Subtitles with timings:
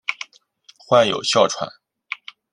[0.87, 1.69] 患有哮喘。